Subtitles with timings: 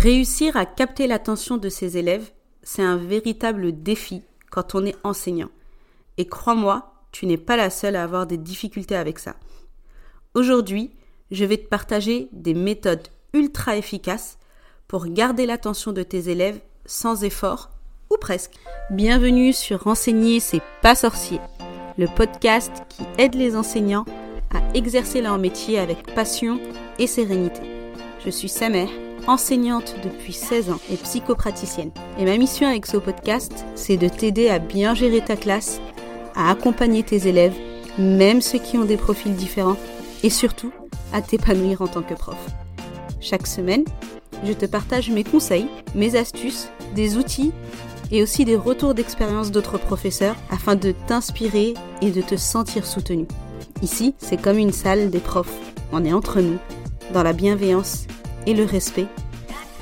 [0.00, 2.30] Réussir à capter l'attention de ses élèves,
[2.62, 5.48] c'est un véritable défi quand on est enseignant.
[6.18, 9.34] Et crois-moi, tu n'es pas la seule à avoir des difficultés avec ça.
[10.34, 10.92] Aujourd'hui,
[11.32, 14.38] je vais te partager des méthodes ultra efficaces
[14.86, 17.70] pour garder l'attention de tes élèves sans effort
[18.08, 18.54] ou presque.
[18.92, 21.40] Bienvenue sur Renseigner, c'est pas sorcier,
[21.98, 24.06] le podcast qui aide les enseignants
[24.54, 26.60] à exercer leur métier avec passion
[27.00, 27.62] et sérénité.
[28.24, 28.88] Je suis Samer,
[29.28, 31.90] enseignante depuis 16 ans et psychopraticienne.
[32.18, 35.80] Et ma mission avec ce podcast, c'est de t'aider à bien gérer ta classe,
[36.34, 37.54] à accompagner tes élèves,
[37.98, 39.76] même ceux qui ont des profils différents,
[40.22, 40.72] et surtout
[41.12, 42.38] à t'épanouir en tant que prof.
[43.20, 43.84] Chaque semaine,
[44.44, 47.52] je te partage mes conseils, mes astuces, des outils
[48.10, 53.26] et aussi des retours d'expérience d'autres professeurs afin de t'inspirer et de te sentir soutenu.
[53.82, 55.54] Ici, c'est comme une salle des profs.
[55.92, 56.58] On est entre nous,
[57.12, 58.06] dans la bienveillance
[58.48, 59.06] et le respect,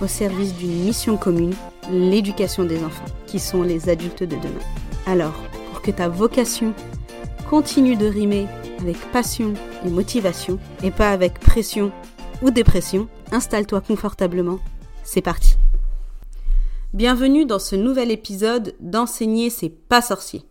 [0.00, 1.54] au service d'une mission commune,
[1.88, 4.66] l'éducation des enfants, qui sont les adultes de demain.
[5.06, 6.74] Alors, pour que ta vocation
[7.48, 8.48] continue de rimer
[8.80, 11.92] avec passion et motivation, et pas avec pression
[12.42, 14.58] ou dépression, installe-toi confortablement.
[15.04, 15.54] C'est parti.
[16.92, 20.42] Bienvenue dans ce nouvel épisode d'Enseigner c'est pas sorcier.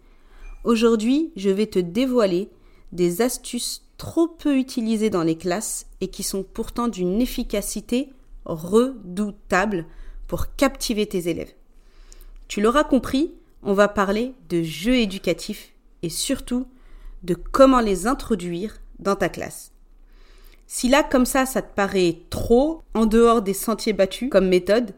[0.63, 2.49] Aujourd'hui, je vais te dévoiler
[2.93, 8.09] des astuces trop peu utilisées dans les classes et qui sont pourtant d'une efficacité
[8.45, 9.85] redoutable
[10.27, 11.53] pour captiver tes élèves.
[12.47, 15.73] Tu l'auras compris, on va parler de jeux éducatifs
[16.03, 16.67] et surtout
[17.23, 19.71] de comment les introduire dans ta classe.
[20.67, 24.93] Si là, comme ça, ça te paraît trop en dehors des sentiers battus comme méthode,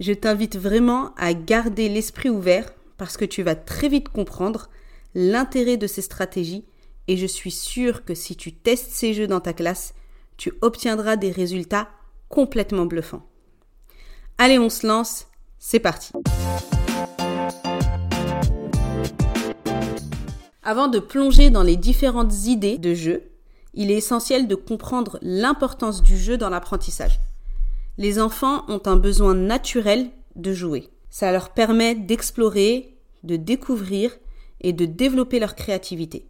[0.00, 4.68] je t'invite vraiment à garder l'esprit ouvert parce que tu vas très vite comprendre
[5.14, 6.64] l'intérêt de ces stratégies
[7.08, 9.94] et je suis sûre que si tu testes ces jeux dans ta classe,
[10.36, 11.88] tu obtiendras des résultats
[12.28, 13.26] complètement bluffants.
[14.36, 15.26] Allez, on se lance,
[15.58, 16.12] c'est parti.
[20.62, 23.22] Avant de plonger dans les différentes idées de jeu,
[23.72, 27.18] il est essentiel de comprendre l'importance du jeu dans l'apprentissage.
[27.96, 30.90] Les enfants ont un besoin naturel de jouer.
[31.10, 34.16] Ça leur permet d'explorer, de découvrir
[34.60, 36.28] et de développer leur créativité.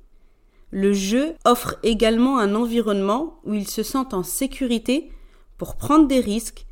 [0.71, 5.11] Le jeu offre également un environnement où ils se sentent en sécurité
[5.57, 6.67] pour prendre des risques,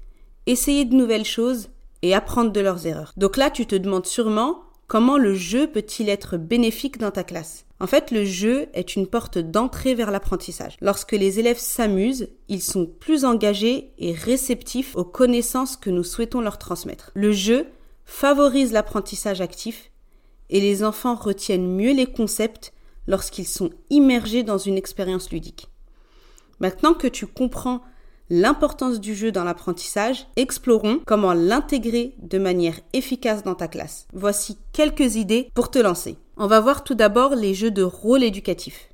[0.46, 1.68] essayer de nouvelles choses
[2.02, 3.12] et apprendre de leurs erreurs.
[3.16, 7.64] Donc là, tu te demandes sûrement comment le jeu peut-il être bénéfique dans ta classe.
[7.80, 10.76] En fait, le jeu est une porte d'entrée vers l'apprentissage.
[10.80, 16.40] Lorsque les élèves s'amusent, ils sont plus engagés et réceptifs aux connaissances que nous souhaitons
[16.40, 17.10] leur transmettre.
[17.14, 17.66] Le jeu
[18.04, 19.90] favorise l'apprentissage actif
[20.48, 22.72] et les enfants retiennent mieux les concepts
[23.06, 25.68] lorsqu'ils sont immergés dans une expérience ludique.
[26.60, 27.82] Maintenant que tu comprends
[28.30, 34.06] l'importance du jeu dans l'apprentissage, explorons comment l'intégrer de manière efficace dans ta classe.
[34.12, 36.16] Voici quelques idées pour te lancer.
[36.36, 38.90] On va voir tout d'abord les jeux de rôle éducatifs.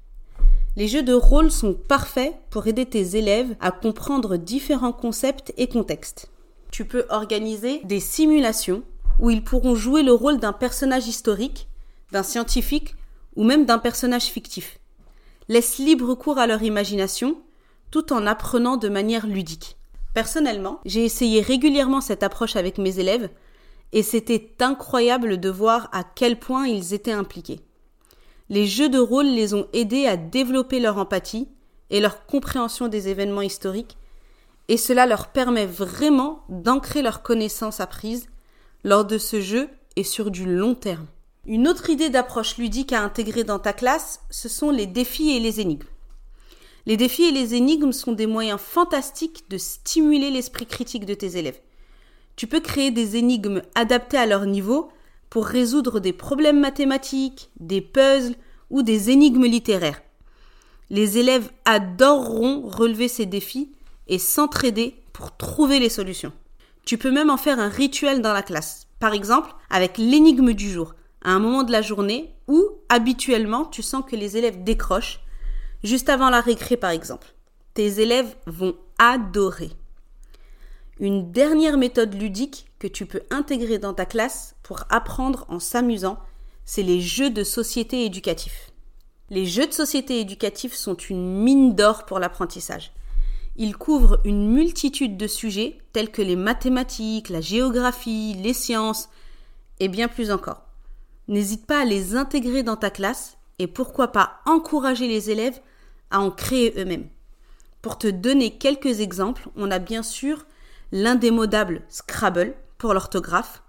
[0.76, 5.68] Les jeux de rôle sont parfaits pour aider tes élèves à comprendre différents concepts et
[5.68, 6.30] contextes.
[6.70, 8.82] Tu peux organiser des simulations
[9.18, 11.68] où ils pourront jouer le rôle d'un personnage historique,
[12.10, 12.94] d'un scientifique
[13.36, 14.78] ou même d'un personnage fictif.
[15.48, 17.38] Laisse libre cours à leur imagination
[17.90, 19.76] tout en apprenant de manière ludique.
[20.14, 23.30] Personnellement, j'ai essayé régulièrement cette approche avec mes élèves
[23.92, 27.60] et c'était incroyable de voir à quel point ils étaient impliqués.
[28.48, 31.48] Les jeux de rôle les ont aidés à développer leur empathie
[31.90, 33.96] et leur compréhension des événements historiques
[34.68, 38.28] et cela leur permet vraiment d'ancrer leurs connaissances apprises
[38.84, 41.06] lors de ce jeu et sur du long terme.
[41.44, 45.40] Une autre idée d'approche ludique à intégrer dans ta classe, ce sont les défis et
[45.40, 45.88] les énigmes.
[46.86, 51.36] Les défis et les énigmes sont des moyens fantastiques de stimuler l'esprit critique de tes
[51.36, 51.60] élèves.
[52.36, 54.92] Tu peux créer des énigmes adaptées à leur niveau
[55.30, 58.36] pour résoudre des problèmes mathématiques, des puzzles
[58.70, 60.00] ou des énigmes littéraires.
[60.90, 63.72] Les élèves adoreront relever ces défis
[64.06, 66.32] et s'entraider pour trouver les solutions.
[66.84, 68.86] Tu peux même en faire un rituel dans la classe.
[69.00, 70.94] Par exemple, avec l'énigme du jour,
[71.24, 75.22] à un moment de la journée où habituellement tu sens que les élèves décrochent
[75.82, 77.34] Juste avant la récré, par exemple.
[77.74, 79.70] Tes élèves vont adorer.
[81.00, 86.18] Une dernière méthode ludique que tu peux intégrer dans ta classe pour apprendre en s'amusant,
[86.64, 88.70] c'est les jeux de société éducatifs.
[89.30, 92.92] Les jeux de société éducatifs sont une mine d'or pour l'apprentissage.
[93.56, 99.08] Ils couvrent une multitude de sujets tels que les mathématiques, la géographie, les sciences
[99.80, 100.61] et bien plus encore.
[101.32, 105.58] N'hésite pas à les intégrer dans ta classe et pourquoi pas encourager les élèves
[106.10, 107.08] à en créer eux-mêmes.
[107.80, 110.44] Pour te donner quelques exemples, on a bien sûr
[110.92, 113.62] l'indémodable Scrabble pour l'orthographe,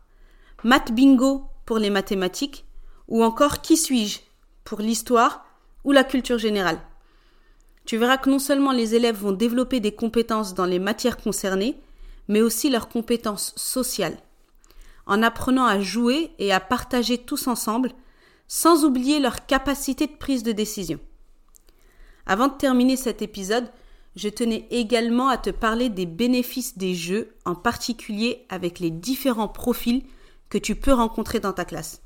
[0.65, 2.65] Math Bingo pour les mathématiques,
[3.07, 4.19] ou encore Qui suis-je
[4.65, 5.45] pour l'histoire
[5.86, 6.81] ou la culture générale.
[7.86, 11.77] Tu verras que non seulement les élèves vont développer des compétences dans les matières concernées,
[12.27, 14.18] mais aussi leurs compétences sociales.
[15.06, 17.92] En apprenant à jouer et à partager tous ensemble,
[18.48, 21.00] sans oublier leur capacité de prise de décision.
[22.26, 23.70] Avant de terminer cet épisode,
[24.16, 29.48] je tenais également à te parler des bénéfices des jeux, en particulier avec les différents
[29.48, 30.04] profils
[30.50, 32.02] que tu peux rencontrer dans ta classe.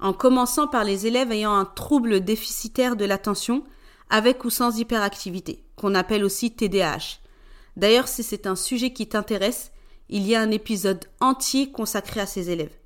[0.00, 3.62] En commençant par les élèves ayant un trouble déficitaire de l'attention,
[4.10, 7.20] avec ou sans hyperactivité, qu'on appelle aussi TDAH.
[7.76, 9.70] D'ailleurs, si c'est un sujet qui t'intéresse,
[10.08, 12.76] il y a un épisode entier consacré à ces élèves.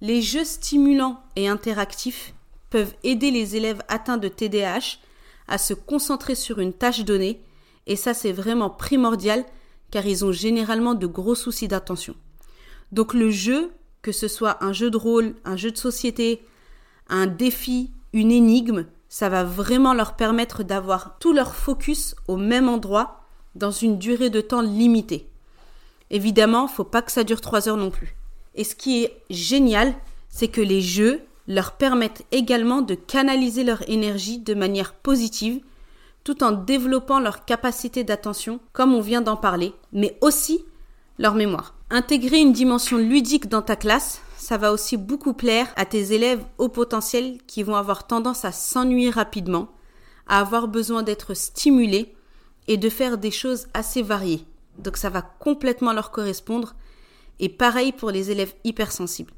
[0.00, 2.34] Les jeux stimulants et interactifs
[2.70, 4.98] peuvent aider les élèves atteints de TDAH
[5.46, 7.40] à se concentrer sur une tâche donnée,
[7.86, 9.44] et ça c'est vraiment primordial
[9.90, 12.14] car ils ont généralement de gros soucis d'attention.
[12.90, 13.70] Donc le jeu,
[14.00, 16.42] que ce soit un jeu de rôle, un jeu de société,
[17.08, 22.68] un défi, une énigme, ça va vraiment leur permettre d'avoir tout leur focus au même
[22.68, 23.20] endroit
[23.54, 25.28] dans une durée de temps limitée.
[26.12, 28.14] Évidemment, faut pas que ça dure trois heures non plus.
[28.54, 29.94] Et ce qui est génial,
[30.28, 35.60] c'est que les jeux leur permettent également de canaliser leur énergie de manière positive
[36.22, 40.64] tout en développant leur capacité d'attention, comme on vient d'en parler, mais aussi
[41.18, 41.74] leur mémoire.
[41.90, 46.44] Intégrer une dimension ludique dans ta classe, ça va aussi beaucoup plaire à tes élèves
[46.58, 49.68] au potentiel qui vont avoir tendance à s'ennuyer rapidement,
[50.28, 52.14] à avoir besoin d'être stimulés
[52.68, 54.44] et de faire des choses assez variées.
[54.78, 56.74] Donc ça va complètement leur correspondre.
[57.38, 59.32] Et pareil pour les élèves hypersensibles.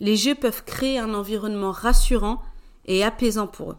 [0.00, 2.42] Les jeux peuvent créer un environnement rassurant
[2.86, 3.76] et apaisant pour eux.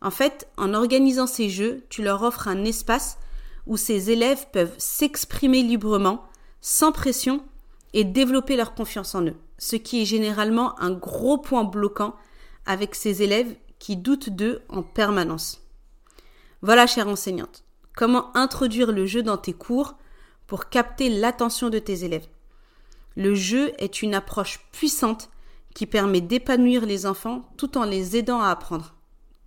[0.00, 3.18] En fait, en organisant ces jeux, tu leur offres un espace
[3.66, 6.24] où ces élèves peuvent s'exprimer librement,
[6.60, 7.42] sans pression,
[7.94, 12.14] et développer leur confiance en eux, ce qui est généralement un gros point bloquant
[12.66, 15.62] avec ces élèves qui doutent d'eux en permanence.
[16.60, 17.62] Voilà, chère enseignante,
[17.96, 19.94] comment introduire le jeu dans tes cours
[20.54, 22.28] pour capter l'attention de tes élèves.
[23.16, 25.28] Le jeu est une approche puissante
[25.74, 28.94] qui permet d'épanouir les enfants tout en les aidant à apprendre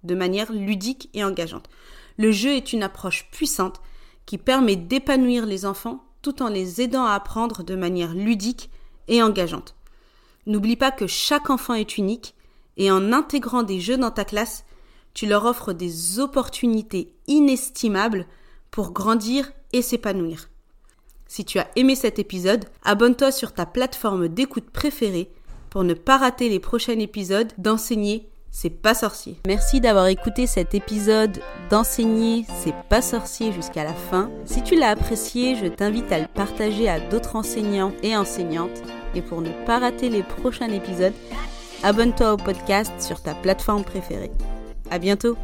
[0.04, 1.70] de manière ludique et engageante.
[2.18, 3.80] Le jeu est une approche puissante
[4.26, 8.70] qui permet d'épanouir les enfants tout en les aidant à apprendre de manière ludique
[9.08, 9.76] et engageante.
[10.46, 12.36] N'oublie pas que chaque enfant est unique
[12.76, 14.66] et en intégrant des jeux dans ta classe,
[15.14, 18.28] tu leur offres des opportunités inestimables
[18.72, 20.50] pour grandir et s'épanouir.
[21.28, 25.30] Si tu as aimé cet épisode, abonne-toi sur ta plateforme d'écoute préférée
[25.70, 29.36] pour ne pas rater les prochains épisodes d'Enseigner, c'est pas sorcier.
[29.46, 31.40] Merci d'avoir écouté cet épisode
[31.70, 34.32] d'Enseigner, c'est pas sorcier jusqu'à la fin.
[34.46, 38.82] Si tu l'as apprécié, je t'invite à le partager à d'autres enseignants et enseignantes.
[39.14, 41.14] Et pour ne pas rater les prochains épisodes,
[41.84, 44.32] abonne-toi au podcast sur ta plateforme préférée.
[44.90, 45.38] À bientôt!